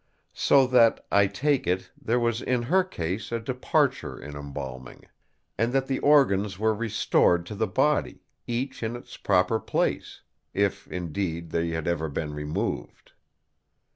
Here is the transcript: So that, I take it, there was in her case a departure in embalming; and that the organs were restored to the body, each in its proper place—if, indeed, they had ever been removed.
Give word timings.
So 0.33 0.65
that, 0.65 1.05
I 1.11 1.27
take 1.27 1.67
it, 1.67 1.91
there 1.95 2.19
was 2.19 2.41
in 2.41 2.63
her 2.63 2.83
case 2.83 3.31
a 3.31 3.39
departure 3.39 4.19
in 4.19 4.35
embalming; 4.35 5.03
and 5.59 5.71
that 5.73 5.85
the 5.85 5.99
organs 5.99 6.57
were 6.57 6.73
restored 6.73 7.45
to 7.45 7.53
the 7.53 7.67
body, 7.67 8.23
each 8.47 8.81
in 8.81 8.95
its 8.95 9.15
proper 9.15 9.59
place—if, 9.59 10.87
indeed, 10.87 11.51
they 11.51 11.69
had 11.69 11.87
ever 11.87 12.09
been 12.09 12.33
removed. 12.33 13.11